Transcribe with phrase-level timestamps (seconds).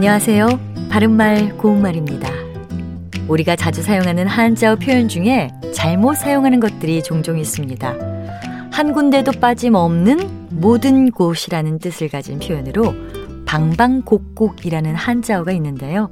[0.00, 0.48] 안녕하세요.
[0.88, 2.30] 바른말 고운말입니다.
[3.28, 7.96] 우리가 자주 사용하는 한자어 표현 중에 잘못 사용하는 것들이 종종 있습니다.
[8.72, 12.94] 한 군데도 빠짐없는 모든 곳이라는 뜻을 가진 표현으로
[13.44, 16.08] 방방곡곡이라는 한자어가 있는데요.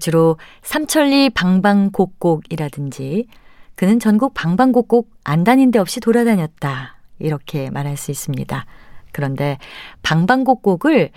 [0.00, 3.28] 주로 삼천리 방방곡곡이라든지
[3.76, 6.96] 그는 전국 방방곡곡 안 다닌 데 없이 돌아다녔다.
[7.20, 8.66] 이렇게 말할 수 있습니다.
[9.12, 9.58] 그런데
[10.02, 11.10] 방방곡곡을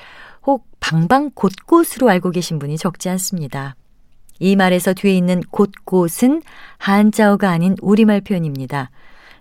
[0.45, 3.75] 혹 방방 곳곳으로 알고 계신 분이 적지 않습니다.
[4.39, 6.41] 이 말에서 뒤에 있는 곳곳은
[6.77, 8.89] 한자어가 아닌 우리말 표현입니다.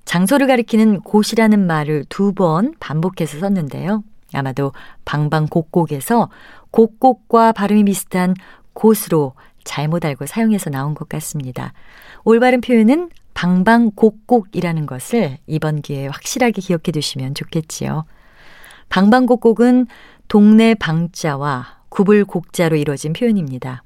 [0.05, 4.03] 장소를 가리키는 곳이라는 말을 두 번 반복해서 썼는데요.
[4.33, 4.73] 아마도
[5.05, 6.29] 방방곡곡에서
[6.71, 8.35] 곡곡과 발음이 비슷한
[8.73, 11.73] 곳으로 잘못 알고 사용해서 나온 것 같습니다.
[12.25, 18.05] 올바른 표현은 방방곡곡이라는 것을 이번 기회에 확실하게 기억해 두시면 좋겠지요.
[18.89, 19.87] 방방곡곡은
[20.29, 23.83] 동네 방자와 구불곡자로 이루어진 표현입니다.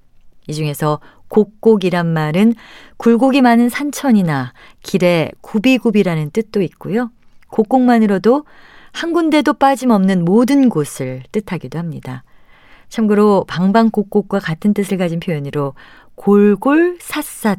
[0.48, 2.54] 이 중에서 곡곡이란 말은
[2.96, 7.10] 굴곡이 많은 산천이나 길에 구비구비라는 뜻도 있고요.
[7.48, 8.44] 곡곡만으로도
[8.92, 12.24] 한 군데도 빠짐없는 모든 곳을 뜻하기도 합니다.
[12.88, 15.74] 참고로 방방곡곡과 같은 뜻을 가진 표현으로
[16.14, 17.58] 골골 삿삿,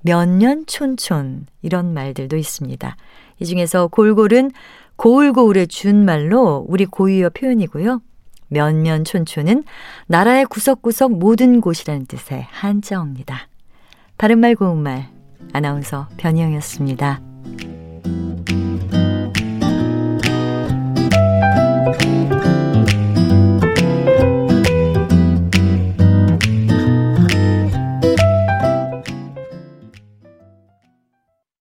[0.00, 2.96] 면년촌촌 이런 말들도 있습니다.
[3.40, 4.52] 이 중에서 골골은
[4.96, 8.00] 고울고울의 준말로 우리 고유어 표현이고요.
[8.52, 9.64] 면면촌촌은
[10.06, 13.48] 나라의 구석구석 모든 곳이라는 뜻의 한자어입니다.
[14.18, 15.08] 바른말 고운말
[15.52, 17.31] 아나운서 변희영이었습니다.